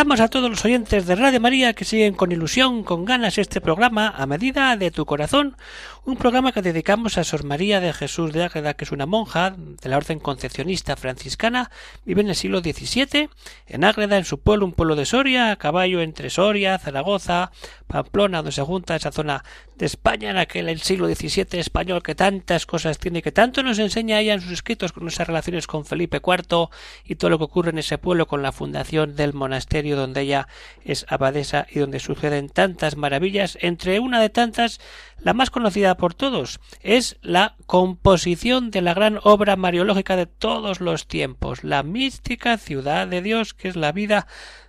[0.00, 3.60] Saludamos a todos los oyentes de Radio María que siguen con ilusión, con ganas este
[3.60, 5.58] programa a medida de tu corazón,
[6.04, 9.54] un programa que dedicamos a Sor María de Jesús de Ágreda, que es una monja
[9.56, 11.70] de la orden concepcionista franciscana,
[12.04, 13.28] vive en el siglo XVII,
[13.66, 17.52] en Ágreda, en su pueblo, un pueblo de Soria, a caballo entre Soria, Zaragoza,
[17.86, 19.44] Pamplona, donde se junta esa zona
[19.76, 23.78] de España en aquel el siglo XVII español que tantas cosas tiene, que tanto nos
[23.78, 26.68] enseña ella en sus escritos con esas relaciones con Felipe IV
[27.04, 30.48] y todo lo que ocurre en ese pueblo con la fundación del monasterio donde ella
[30.84, 34.80] es abadesa y donde suceden tantas maravillas, entre una de tantas,
[35.22, 40.80] la más conocida por todos, es la composición de la gran obra mariológica de todos
[40.80, 44.26] los tiempos, la mística ciudad de Dios, que es la vida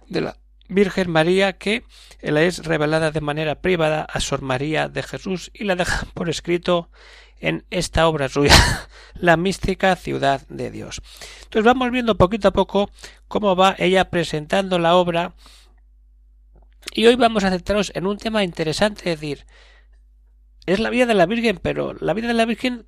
[0.07, 1.83] de la Virgen María que
[2.22, 6.29] la es revelada de manera privada a Sor María de Jesús y la deja por
[6.29, 6.89] escrito
[7.41, 8.55] en esta obra suya,
[9.16, 11.02] la mística ciudad de Dios.
[11.44, 12.89] Entonces vamos viendo poquito a poco
[13.27, 15.33] cómo va ella presentando la obra
[16.94, 19.45] y hoy vamos a centrarnos en un tema interesante, es decir,
[20.66, 22.86] es la vida de la Virgen, pero la vida de la Virgen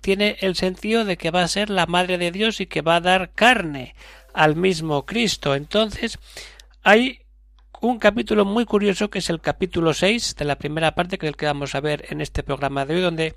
[0.00, 2.96] tiene el sentido de que va a ser la Madre de Dios y que va
[2.96, 3.94] a dar carne
[4.34, 5.54] al mismo Cristo.
[5.54, 6.18] Entonces,
[6.82, 7.20] hay
[7.80, 11.30] un capítulo muy curioso que es el capítulo 6 de la primera parte que es
[11.30, 13.34] el que vamos a ver en este programa de hoy donde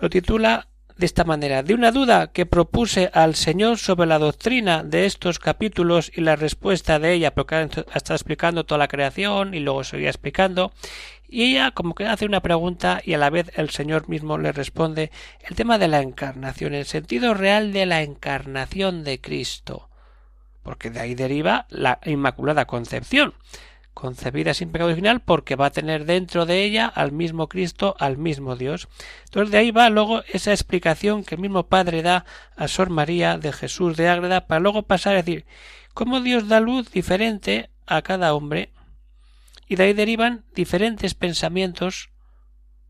[0.00, 0.68] lo titula
[1.00, 1.62] de esta manera.
[1.62, 6.36] De una duda que propuse al Señor sobre la doctrina de estos capítulos y la
[6.36, 10.72] respuesta de ella porque está explicando toda la creación y luego seguía explicando
[11.26, 14.52] y ella como que hace una pregunta y a la vez el Señor mismo le
[14.52, 15.10] responde
[15.48, 19.88] el tema de la encarnación el sentido real de la encarnación de Cristo
[20.62, 23.34] porque de ahí deriva la Inmaculada Concepción,
[24.00, 28.16] concebida sin pecado original porque va a tener dentro de ella al mismo Cristo, al
[28.16, 28.88] mismo Dios.
[29.26, 32.24] Entonces de ahí va luego esa explicación que el mismo Padre da
[32.56, 35.44] a Sor María de Jesús de Ágreda para luego pasar a decir
[35.92, 38.70] cómo Dios da luz diferente a cada hombre
[39.68, 42.10] y de ahí derivan diferentes pensamientos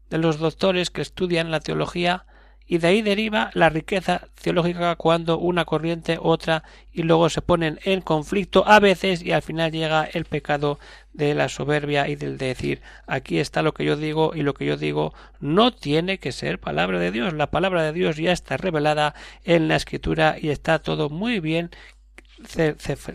[0.09, 2.25] de los doctores que estudian la teología
[2.71, 7.81] y de ahí deriva la riqueza teológica cuando una corriente otra y luego se ponen
[7.83, 10.79] en conflicto a veces y al final llega el pecado
[11.13, 14.67] de la soberbia y del decir aquí está lo que yo digo y lo que
[14.67, 17.33] yo digo no tiene que ser palabra de Dios.
[17.33, 21.71] La palabra de Dios ya está revelada en la escritura y está todo muy bien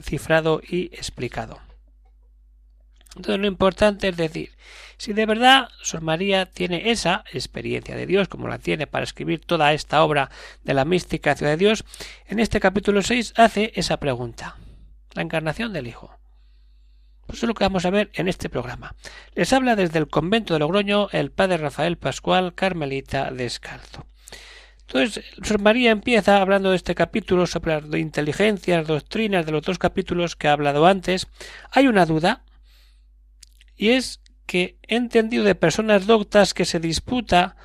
[0.04, 1.62] cifrado y explicado
[3.16, 4.52] entonces lo importante es decir,
[4.98, 9.42] si de verdad Sor María tiene esa experiencia de Dios, como la tiene para escribir
[9.46, 10.30] toda esta obra
[10.64, 11.84] de la mística ciudad de Dios,
[12.28, 14.58] en este capítulo 6 hace esa pregunta,
[15.14, 16.18] la encarnación del Hijo.
[17.26, 18.96] Pues eso es lo que vamos a ver en este programa.
[19.34, 24.06] Les habla desde el convento de Logroño el padre Rafael Pascual Carmelita Descalzo.
[24.88, 29.80] Entonces, Sor María empieza hablando de este capítulo sobre las inteligencias, doctrinas de los dos
[29.80, 31.28] capítulos que ha hablado antes.
[31.72, 32.44] Hay una duda,
[33.76, 37.56] y es que he entendido de personas doctas que se disputa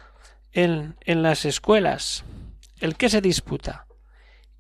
[0.52, 2.24] en, en las escuelas.
[2.78, 3.86] ¿El qué se disputa?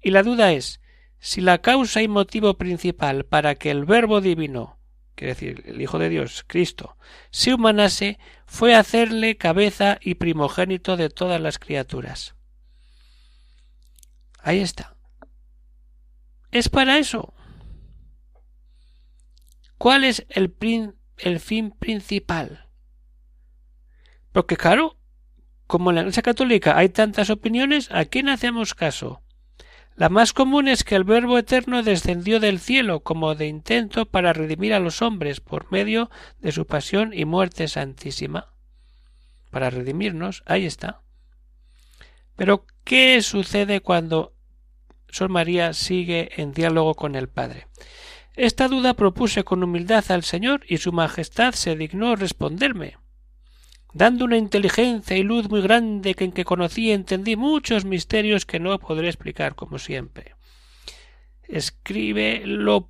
[0.02, 0.80] Y la duda es
[1.20, 4.78] si la causa y motivo principal para que el Verbo divino,
[5.14, 6.96] quiere decir el Hijo de Dios, Cristo,
[7.30, 12.34] se humanase, fue hacerle cabeza y primogénito de todas las criaturas.
[14.38, 14.96] Ahí está.
[16.50, 17.34] Es para eso.
[19.76, 20.50] ¿Cuál es el,
[21.22, 22.66] el fin principal.
[24.32, 24.96] Porque claro,
[25.66, 29.22] como en la Iglesia Católica hay tantas opiniones, ¿a quién hacemos caso?
[29.96, 34.32] La más común es que el Verbo Eterno descendió del cielo como de intento para
[34.32, 38.54] redimir a los hombres por medio de su pasión y muerte santísima.
[39.50, 41.02] Para redimirnos, ahí está.
[42.36, 44.32] Pero, ¿qué sucede cuando
[45.08, 47.66] Sol María sigue en diálogo con el Padre?
[48.40, 52.96] Esta duda propuse con humildad al Señor y su Majestad se dignó responderme,
[53.92, 58.46] dando una inteligencia y luz muy grande que en que conocí y entendí muchos misterios
[58.46, 60.36] que no podré explicar como siempre.
[61.42, 62.88] Escribe lo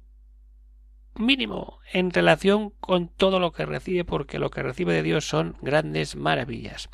[1.17, 5.57] mínimo en relación con todo lo que recibe, porque lo que recibe de Dios son
[5.63, 6.91] grandes maravillas.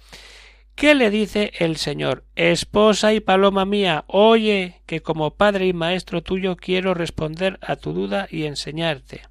[0.77, 2.25] ¿Qué le dice el Señor?
[2.35, 7.95] Esposa y paloma mía, oye, que como padre y maestro tuyo quiero responder a tu
[7.95, 9.23] duda y enseñarte.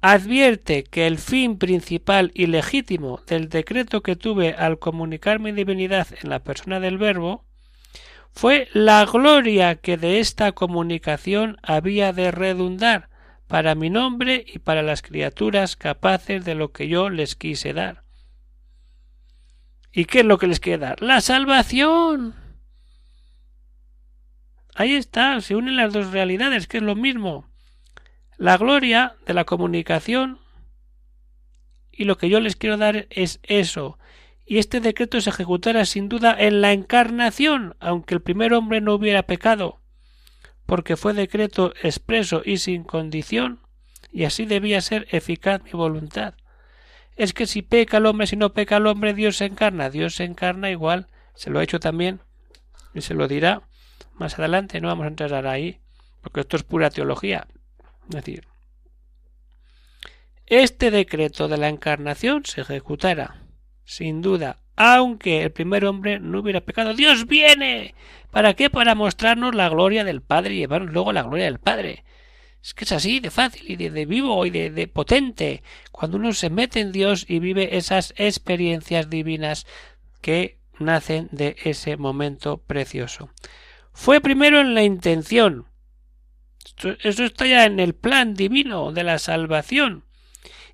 [0.00, 6.06] advierte que el fin principal y legítimo del decreto que tuve al comunicar mi divinidad
[6.22, 7.44] en la persona del Verbo
[8.32, 13.08] fue la gloria que de esta comunicación había de redundar
[13.48, 18.01] para mi nombre y para las criaturas capaces de lo que yo les quise dar.
[19.92, 21.02] ¿Y qué es lo que les quiere dar?
[21.02, 22.34] La salvación.
[24.74, 27.50] Ahí está, se unen las dos realidades, que es lo mismo.
[28.38, 30.38] La gloria de la comunicación
[31.92, 33.98] y lo que yo les quiero dar es eso.
[34.46, 38.94] Y este decreto se ejecutará sin duda en la encarnación, aunque el primer hombre no
[38.94, 39.78] hubiera pecado,
[40.66, 43.60] porque fue decreto expreso y sin condición,
[44.10, 46.34] y así debía ser eficaz mi voluntad.
[47.16, 50.14] Es que si peca el hombre, si no peca el hombre, Dios se encarna, Dios
[50.14, 52.20] se encarna igual, se lo ha hecho también,
[52.94, 53.62] y se lo dirá
[54.14, 55.80] más adelante, no vamos a entrar ahí,
[56.20, 57.46] porque esto es pura teología,
[58.08, 58.46] es decir,
[60.46, 63.42] este decreto de la encarnación se ejecutará,
[63.84, 66.94] sin duda, aunque el primer hombre no hubiera pecado.
[66.94, 67.94] Dios viene.
[68.30, 68.70] ¿Para qué?
[68.70, 72.04] Para mostrarnos la gloria del Padre y llevarnos luego la gloria del Padre.
[72.62, 76.48] Es que es así de fácil y de, vivo y de, potente cuando uno se
[76.48, 79.66] mete en Dios y vive esas experiencias divinas
[80.20, 83.30] que nacen de ese momento precioso.
[83.92, 85.66] Fue primero en la intención,
[87.02, 90.04] eso está ya en el plan divino de la salvación.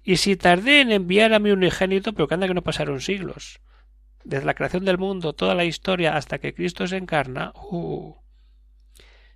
[0.05, 3.61] Y si tardé en enviar a mi unigénito, pero que anda que no pasaron siglos,
[4.25, 8.14] desde la creación del mundo, toda la historia hasta que Cristo se encarna, uh,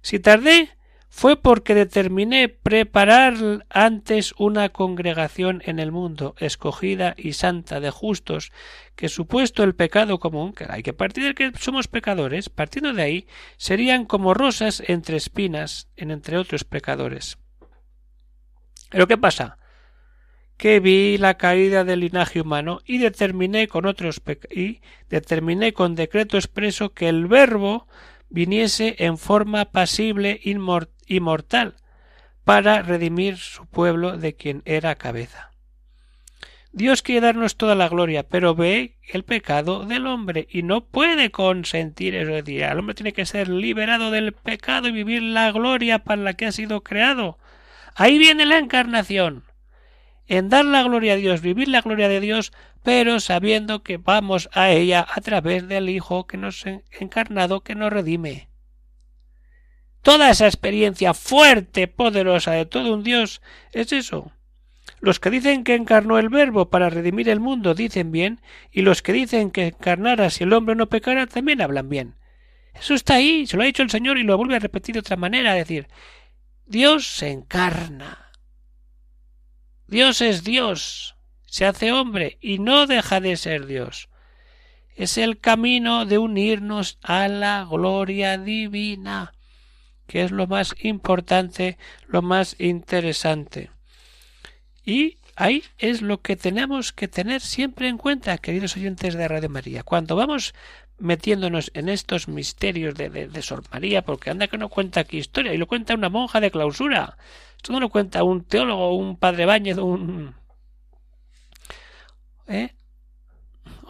[0.02, 0.70] si tardé
[1.14, 8.50] fue porque determiné preparar antes una congregación en el mundo, escogida y santa de justos,
[8.96, 13.02] que supuesto el pecado común, que hay que partir de que somos pecadores, partiendo de
[13.02, 13.26] ahí,
[13.58, 17.36] serían como rosas entre espinas en entre otros pecadores.
[18.88, 19.58] Pero ¿qué pasa?
[20.56, 24.80] que vi la caída del linaje humano y determiné con otros y
[25.10, 27.88] determiné con decreto expreso que el verbo
[28.28, 30.91] viniese en forma pasible inmortal
[32.44, 35.52] para redimir su pueblo de quien era cabeza.
[36.74, 41.30] Dios quiere darnos toda la gloria, pero ve el pecado del hombre y no puede
[41.30, 42.30] consentir eso.
[42.30, 46.22] Es decir, el hombre tiene que ser liberado del pecado y vivir la gloria para
[46.22, 47.38] la que ha sido creado.
[47.94, 49.44] Ahí viene la encarnación.
[50.26, 52.52] En dar la gloria a Dios, vivir la gloria de Dios,
[52.82, 56.64] pero sabiendo que vamos a ella a través del Hijo que nos
[56.98, 58.48] encarnado, que nos redime.
[60.02, 63.40] Toda esa experiencia fuerte, poderosa de todo un Dios
[63.72, 64.32] es eso.
[65.00, 68.40] Los que dicen que encarnó el Verbo para redimir el mundo dicen bien,
[68.72, 72.16] y los que dicen que encarnara si el hombre no pecara también hablan bien.
[72.74, 75.00] Eso está ahí, se lo ha dicho el Señor y lo vuelve a repetir de
[75.00, 75.88] otra manera, decir,
[76.66, 78.32] Dios se encarna.
[79.86, 81.16] Dios es Dios,
[81.46, 84.08] se hace hombre y no deja de ser Dios.
[84.96, 89.32] Es el camino de unirnos a la gloria divina
[90.12, 93.70] que es lo más importante, lo más interesante.
[94.84, 99.48] Y ahí es lo que tenemos que tener siempre en cuenta, queridos oyentes de Radio
[99.48, 99.82] María.
[99.84, 100.52] Cuando vamos
[100.98, 105.54] metiéndonos en estos misterios de, de, Sor María, porque anda que no cuenta aquí historia,
[105.54, 107.16] y lo cuenta una monja de clausura.
[107.56, 110.34] Esto no lo cuenta un teólogo, un padre Báñez, un...
[112.48, 112.74] ¿Eh?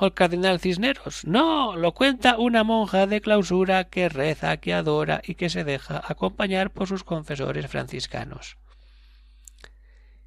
[0.06, 1.24] El cardenal Cisneros.
[1.24, 6.02] No, lo cuenta una monja de clausura que reza, que adora y que se deja
[6.06, 8.56] acompañar por sus confesores franciscanos.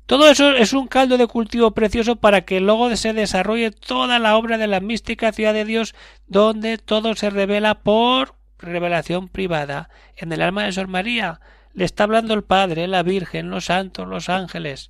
[0.06, 4.38] Todo eso es un caldo de cultivo precioso para que luego se desarrolle toda la
[4.38, 5.96] obra de la mística ciudad de Dios,
[6.28, 11.42] donde todo se revela por revelación privada en el alma de Sor María.
[11.74, 14.90] Le está hablando el Padre, la Virgen, los santos, los ángeles.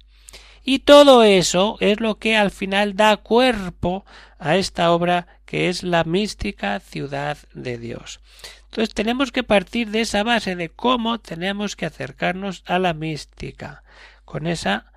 [0.67, 4.03] Y todo eso es lo que al final da cuerpo
[4.39, 8.19] a esta obra que es la mística ciudad de Dios.
[8.63, 13.83] Entonces tenemos que partir de esa base de cómo tenemos que acercarnos a la mística,
[14.25, 14.91] con esa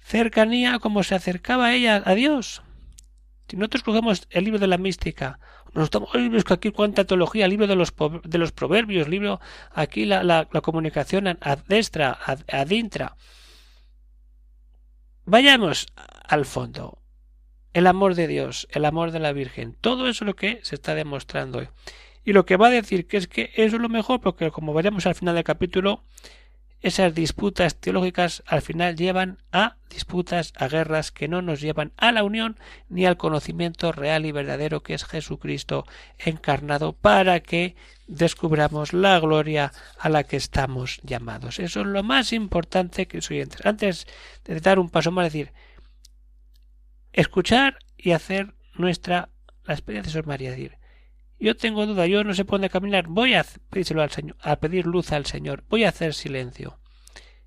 [0.00, 2.62] cercanía como se acercaba ella a Dios.
[3.48, 5.38] Si nosotros cogemos el libro de la mística,
[5.72, 7.94] nos estamos, es que aquí cuánta teología, el libro de los,
[8.24, 9.40] de los proverbios, libro
[9.72, 12.18] aquí la, la, comunicación a destra,
[12.48, 13.14] adintra,
[15.24, 15.86] Vayamos
[16.24, 16.98] al fondo.
[17.72, 20.74] El amor de Dios, el amor de la Virgen, todo eso es lo que se
[20.74, 21.68] está demostrando hoy.
[22.24, 24.74] Y lo que va a decir que es que eso es lo mejor, porque como
[24.74, 26.04] veremos al final del capítulo,
[26.82, 32.10] esas disputas teológicas al final llevan a disputas, a guerras que no nos llevan a
[32.12, 32.58] la unión
[32.88, 35.84] ni al conocimiento real y verdadero que es Jesucristo
[36.18, 41.58] encarnado para que descubramos la gloria a la que estamos llamados.
[41.58, 44.06] Eso es lo más importante que soy Antes
[44.44, 45.52] de dar un paso más, decir,
[47.12, 49.28] escuchar y hacer nuestra
[49.64, 50.79] la experiencia de María, decir,
[51.40, 54.86] yo tengo duda, yo no sé por dónde caminar, voy a al Señor, a pedir
[54.86, 56.78] luz al Señor, voy a hacer silencio.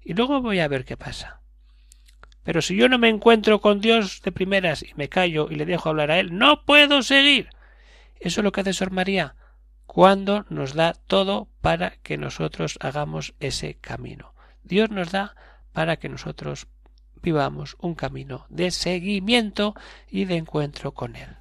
[0.01, 1.41] Y luego voy a ver qué pasa.
[2.43, 5.65] Pero si yo no me encuentro con Dios de primeras y me callo y le
[5.65, 7.49] dejo hablar a Él, no puedo seguir.
[8.19, 9.35] Eso es lo que hace Sor María
[9.85, 14.33] cuando nos da todo para que nosotros hagamos ese camino.
[14.63, 15.35] Dios nos da
[15.71, 16.67] para que nosotros
[17.21, 19.75] vivamos un camino de seguimiento
[20.09, 21.37] y de encuentro con Él.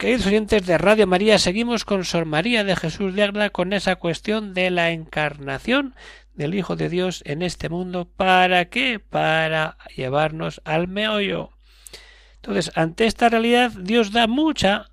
[0.00, 3.96] Queridos oyentes de Radio María, seguimos con Sor María de Jesús de Ágreda con esa
[3.96, 5.94] cuestión de la encarnación
[6.32, 8.08] del Hijo de Dios en este mundo.
[8.16, 8.98] ¿Para qué?
[8.98, 11.50] Para llevarnos al meollo.
[12.36, 14.86] Entonces, ante esta realidad, Dios da mucha,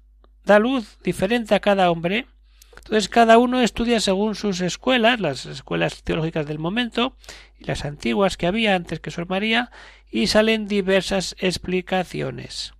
[0.43, 2.27] da luz diferente a cada hombre.
[2.75, 7.15] Entonces, cada uno estudia según sus escuelas, las escuelas teológicas del momento
[7.57, 9.71] y las antiguas que había antes que Sor María,
[10.11, 12.73] y salen diversas explicaciones.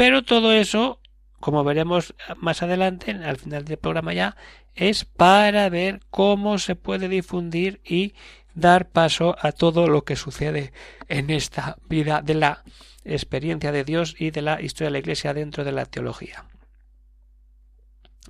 [0.00, 0.98] Pero todo eso,
[1.40, 4.34] como veremos más adelante, al final del programa ya,
[4.74, 8.14] es para ver cómo se puede difundir y
[8.54, 10.72] dar paso a todo lo que sucede
[11.08, 12.64] en esta vida de la
[13.04, 16.46] experiencia de Dios y de la historia de la Iglesia dentro de la teología.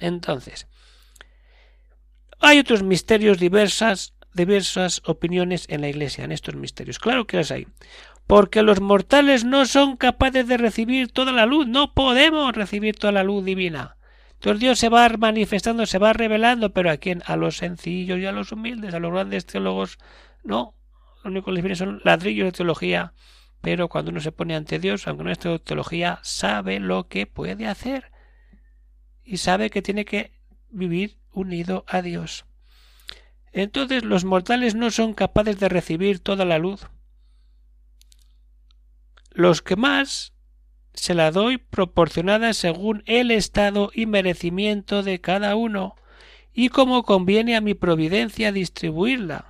[0.01, 0.67] Entonces,
[2.41, 6.99] hay otros misterios diversas, diversas opiniones en la Iglesia, en estos misterios.
[6.99, 7.69] Claro que las hay
[8.31, 13.13] porque los mortales no son capaces de recibir toda la luz, no podemos recibir toda
[13.13, 13.97] la luz divina.
[14.35, 17.25] Entonces Dios se va manifestando, se va revelando, pero ¿a quién?
[17.27, 19.99] A los sencillos y a los humildes, a los grandes teólogos,
[20.45, 20.77] no.
[21.25, 23.15] Lo único que les viene son ladrillos de teología,
[23.63, 27.67] pero cuando uno se pone ante Dios, aunque no es teología, sabe lo que puede
[27.67, 28.13] hacer
[29.25, 30.31] y sabe que tiene que
[30.71, 32.45] vivir unido a Dios.
[33.53, 36.87] Entonces los mortales no son capaces de recibir toda la luz,
[39.31, 40.33] los que más
[40.93, 45.95] se la doy proporcionada según el estado y merecimiento de cada uno,
[46.53, 49.47] y como conviene a mi providencia distribuirla.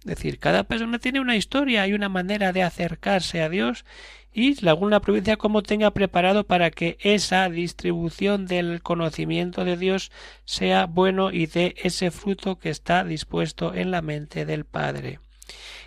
[0.00, 3.86] Es decir, cada persona tiene una historia y una manera de acercarse a Dios
[4.34, 10.10] y según la providencia como tenga preparado para que esa distribución del conocimiento de Dios
[10.44, 15.20] sea bueno y dé ese fruto que está dispuesto en la mente del Padre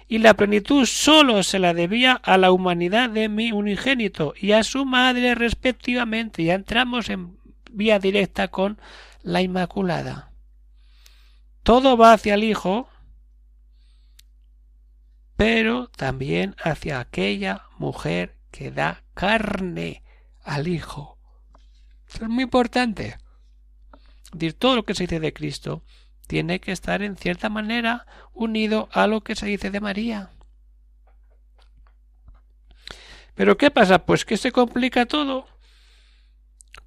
[0.07, 4.63] y la plenitud sólo se la debía a la humanidad de mi unigénito y a
[4.63, 6.43] su madre respectivamente.
[6.43, 7.37] Ya entramos en
[7.71, 8.79] vía directa con
[9.21, 10.31] la Inmaculada.
[11.63, 12.89] Todo va hacia el Hijo,
[15.35, 20.03] pero también hacia aquella mujer que da carne
[20.41, 21.19] al Hijo.
[22.07, 23.17] Es muy importante.
[24.57, 25.83] Todo lo que se dice de Cristo
[26.27, 30.29] tiene que estar en cierta manera unido a lo que se dice de María.
[33.33, 34.05] Pero ¿qué pasa?
[34.05, 35.47] Pues que se complica todo.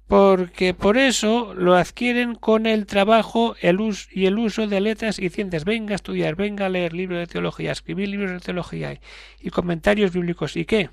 [0.07, 5.19] Porque por eso lo adquieren con el trabajo el uso y el uso de letras
[5.19, 5.63] y ciencias.
[5.63, 8.99] Venga a estudiar, venga a leer libros de teología, escribir libros de teología
[9.39, 10.57] y comentarios bíblicos.
[10.57, 10.89] ¿Y qué?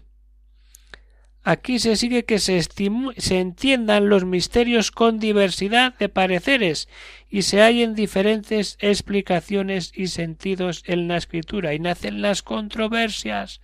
[1.50, 6.90] Aquí se sigue que se, se entiendan los misterios con diversidad de pareceres
[7.30, 13.62] y se hallen diferentes explicaciones y sentidos en la escritura y nacen las controversias,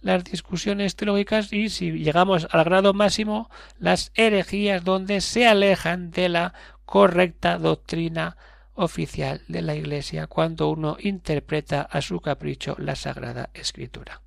[0.00, 6.30] las discusiones teológicas y si llegamos al grado máximo las herejías donde se alejan de
[6.30, 8.38] la correcta doctrina
[8.74, 14.20] oficial de la Iglesia cuando uno interpreta a su capricho la Sagrada Escritura.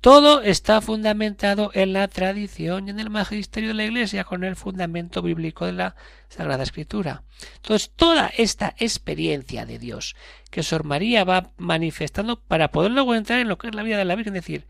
[0.00, 4.54] Todo está fundamentado en la tradición y en el magisterio de la Iglesia con el
[4.54, 5.96] fundamento bíblico de la
[6.28, 7.22] Sagrada Escritura.
[7.56, 10.14] Entonces, toda esta experiencia de Dios
[10.50, 13.98] que Sor María va manifestando para poder luego entrar en lo que es la vida
[13.98, 14.66] de la Virgen, es decir,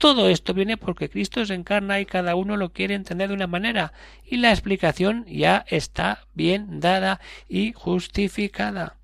[0.00, 3.46] todo esto viene porque Cristo se encarna y cada uno lo quiere entender de una
[3.46, 3.92] manera
[4.24, 7.20] y la explicación ya está bien dada
[7.50, 8.96] y justificada.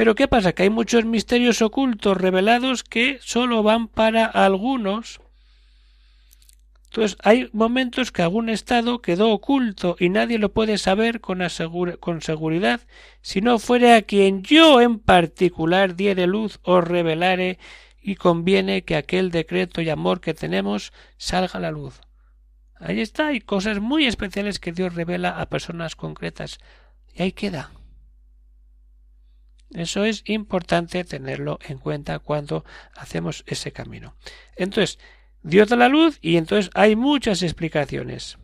[0.00, 0.54] Pero ¿qué pasa?
[0.54, 5.20] Que hay muchos misterios ocultos revelados que solo van para algunos.
[6.86, 11.42] Entonces hay momentos que algún estado quedó oculto y nadie lo puede saber con,
[12.00, 12.80] con seguridad
[13.20, 17.58] si no fuere a quien yo en particular diere luz o revelare
[18.00, 22.00] y conviene que aquel decreto y amor que tenemos salga a la luz.
[22.76, 26.58] Ahí está, hay cosas muy especiales que Dios revela a personas concretas.
[27.14, 27.70] Y ahí queda.
[29.72, 32.64] Eso es importante tenerlo en cuenta cuando
[32.96, 34.14] hacemos ese camino.
[34.56, 34.98] Entonces,
[35.42, 38.38] Dios da la luz y entonces hay muchas explicaciones.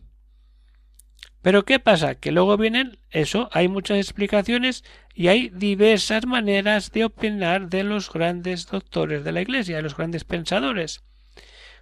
[1.41, 2.15] Pero ¿qué pasa?
[2.15, 8.11] Que luego vienen eso, hay muchas explicaciones y hay diversas maneras de opinar de los
[8.11, 11.03] grandes doctores de la Iglesia, de los grandes pensadores.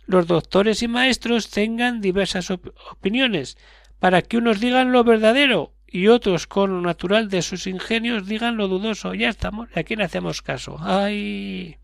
[0.06, 3.58] Los doctores y maestros tengan diversas opiniones,
[4.00, 8.58] para que unos digan lo verdadero y otros con lo natural de sus ingenios digan
[8.58, 9.14] lo dudoso.
[9.14, 10.76] Ya estamos, ¿a quién hacemos caso?
[10.82, 11.78] ¡Ay!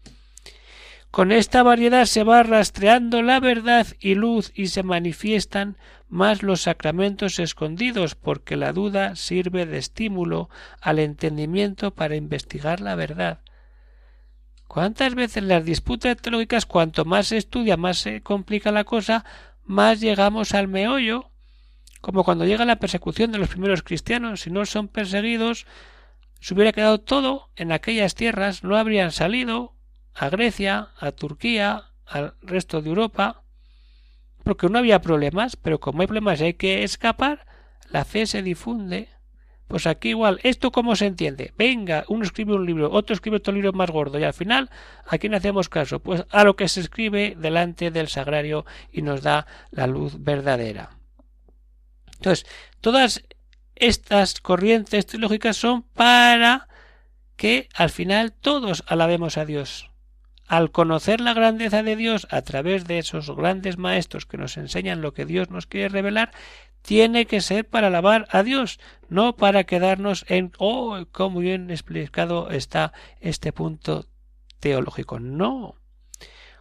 [1.12, 5.78] Con esta variedad se va rastreando la verdad y luz y se manifiestan
[6.10, 10.50] más los sacramentos escondidos, porque la duda sirve de estímulo
[10.82, 13.40] al entendimiento para investigar la verdad.
[14.68, 19.24] ¿Cuántas veces las disputas teológicas, cuanto más se estudia, más se complica la cosa,
[19.64, 21.31] más llegamos al meollo
[22.02, 25.66] como cuando llega la persecución de los primeros cristianos, si no son perseguidos,
[26.40, 29.76] se hubiera quedado todo en aquellas tierras, no habrían salido
[30.14, 33.44] a Grecia, a Turquía, al resto de Europa,
[34.44, 37.46] porque no había problemas, pero como hay problemas y hay que escapar,
[37.90, 39.10] la fe se difunde.
[39.68, 41.54] Pues aquí igual, ¿esto cómo se entiende?
[41.58, 44.70] Venga, uno escribe un libro, otro escribe otro libro más gordo, y al final,
[45.08, 46.00] ¿a quién hacemos caso?
[46.00, 51.01] Pues a lo que se escribe delante del sagrario y nos da la luz verdadera.
[52.22, 52.46] Entonces,
[52.82, 53.24] todas
[53.74, 56.68] estas corrientes teológicas son para
[57.36, 59.90] que al final todos alabemos a Dios.
[60.46, 65.02] Al conocer la grandeza de Dios a través de esos grandes maestros que nos enseñan
[65.02, 66.32] lo que Dios nos quiere revelar,
[66.84, 68.80] tiene que ser para alabar a Dios,
[69.10, 74.06] no para quedarnos en oh, cómo bien explicado está este punto
[74.60, 75.20] teológico.
[75.20, 75.81] No.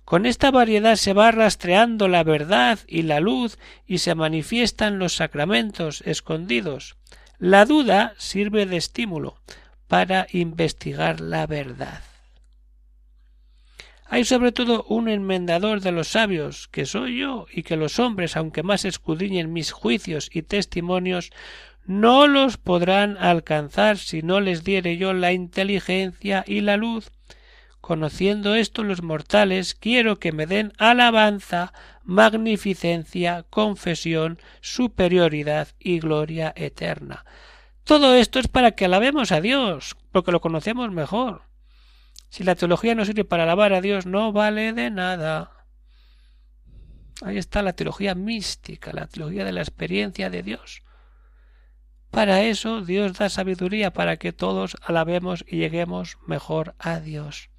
[0.04, 5.14] Con esta variedad se va rastreando la verdad y la luz y se manifiestan los
[5.14, 6.96] sacramentos escondidos.
[7.38, 9.36] La duda sirve de estímulo
[9.86, 12.02] para investigar la verdad.
[14.12, 18.36] Hay sobre todo un enmendador de los sabios, que soy yo, y que los hombres,
[18.36, 21.30] aunque más escudriñen mis juicios y testimonios,
[21.86, 27.12] no los podrán alcanzar si no les diere yo la inteligencia y la luz
[27.80, 31.72] Conociendo esto los mortales, quiero que me den alabanza,
[32.04, 37.24] magnificencia, confesión, superioridad y gloria eterna.
[37.84, 41.42] Todo esto es para que alabemos a Dios, porque lo conocemos mejor.
[42.28, 45.50] Si la teología no sirve para alabar a Dios, no vale de nada.
[47.22, 50.82] Ahí está la teología mística, la teología de la experiencia de Dios.
[52.10, 57.49] Para eso Dios da sabiduría para que todos alabemos y lleguemos mejor a Dios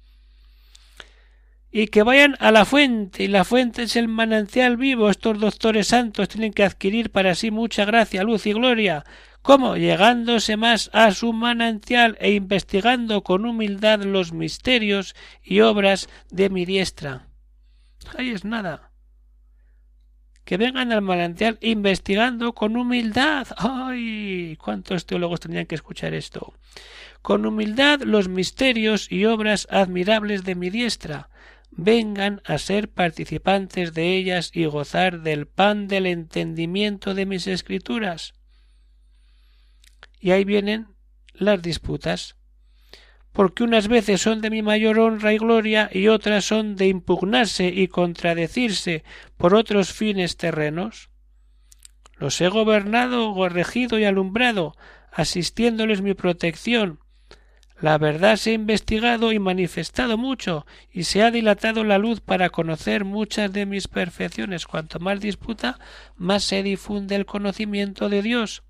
[1.74, 5.08] y que vayan a la fuente, y la fuente es el manantial vivo.
[5.08, 9.04] Estos doctores santos tienen que adquirir para sí mucha gracia, luz y gloria.
[9.40, 9.76] ¿Cómo?
[9.76, 16.66] Llegándose más a su manantial e investigando con humildad los misterios y obras de mi
[16.66, 17.28] diestra.
[18.18, 18.90] Ahí es nada.
[20.44, 23.46] Que vengan al manantial investigando con humildad.
[23.56, 24.58] ¡Ay!
[24.62, 26.52] ¿Cuántos teólogos tendrían que escuchar esto?
[27.22, 31.30] Con humildad los misterios y obras admirables de mi diestra
[31.72, 38.34] vengan a ser participantes de ellas y gozar del pan del entendimiento de mis escrituras.
[40.20, 40.88] Y ahí vienen
[41.34, 42.36] las disputas,
[43.32, 47.68] porque unas veces son de mi mayor honra y gloria y otras son de impugnarse
[47.68, 49.04] y contradecirse
[49.38, 51.08] por otros fines terrenos?
[52.18, 54.76] Los he gobernado, regido y alumbrado,
[55.10, 57.01] asistiéndoles mi protección.
[57.82, 62.50] La verdad se ha investigado y manifestado mucho, y se ha dilatado la luz para
[62.50, 64.68] conocer muchas de mis perfecciones.
[64.68, 65.80] Cuanto más disputa,
[66.14, 68.62] más se difunde el conocimiento de Dios.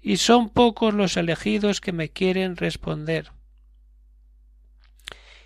[0.00, 3.32] Y son pocos los elegidos que me quieren responder.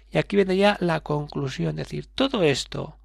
[0.09, 3.01] Y aquí viene ya la conclusión, es decir, todo esto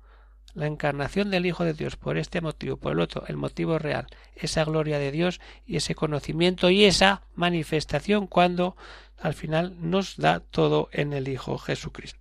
[0.57, 4.07] la encarnación del Hijo de Dios por este motivo, por el otro, el motivo real,
[4.35, 8.75] esa gloria de Dios y ese conocimiento y esa manifestación cuando
[9.19, 12.19] al final nos da todo en el Hijo Jesucristo.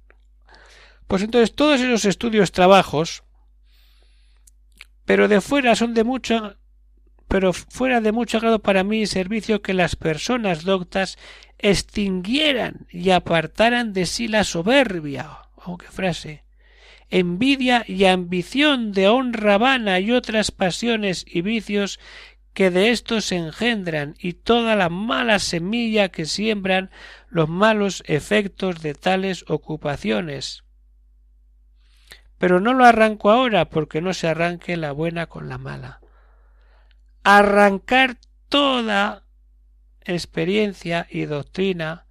[1.07, 3.23] Pues entonces todos esos estudios, trabajos,
[5.07, 6.57] pero de fuera son de mucho,
[7.29, 11.17] pero fuera de mucho agrado para mí y servicio que las personas doctas
[11.59, 16.46] extinguieran y apartaran de sí la soberbia, oh qué frase,
[17.11, 22.01] envidia y ambición de honra vana y otras pasiones y vicios
[22.53, 26.91] que de estos engendran y toda la mala semilla que siembran
[27.29, 30.65] los malos efectos de tales ocupaciones.
[32.39, 36.01] Pero no lo arranco ahora porque no se arranque la buena con la mala.
[37.25, 38.17] Arrancar
[38.49, 39.25] toda
[40.05, 42.06] experiencia y doctrina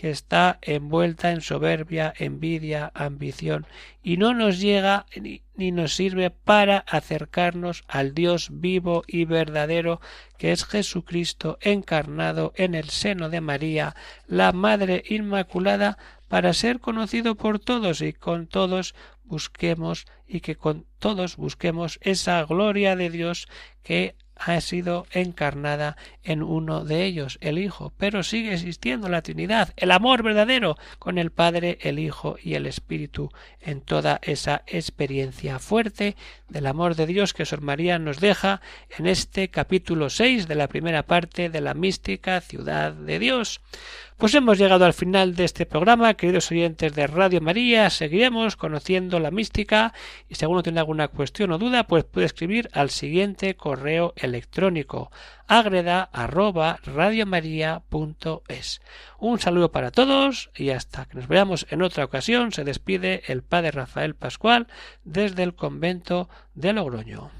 [0.00, 3.66] que está envuelta en soberbia, envidia, ambición,
[4.02, 10.00] y no nos llega ni, nos sirve para acercarnos al Dios vivo y verdadero,
[10.38, 13.94] que es Jesucristo encarnado en el seno de María,
[14.26, 20.86] la Madre Inmaculada, para ser conocido por todos y con todos busquemos y que con
[20.98, 23.48] todos busquemos esa gloria de Dios
[23.82, 29.74] que ha sido encarnada en uno de ellos, el Hijo, pero sigue existiendo la Trinidad,
[29.76, 35.58] el amor verdadero con el Padre, el Hijo y el Espíritu en toda esa experiencia
[35.58, 36.16] fuerte
[36.48, 38.62] del amor de Dios que Sor María nos deja
[38.98, 43.60] en este capítulo 6 de la primera parte de la mística ciudad de Dios.
[44.20, 47.88] Pues hemos llegado al final de este programa, queridos oyentes de Radio María.
[47.88, 49.94] Seguiremos conociendo la mística
[50.28, 55.10] y si alguno tiene alguna cuestión o duda, pues puede escribir al siguiente correo electrónico
[55.46, 56.10] agreda
[59.18, 63.42] Un saludo para todos y hasta que nos veamos en otra ocasión se despide el
[63.42, 64.66] padre Rafael Pascual
[65.02, 67.39] desde el convento de Logroño.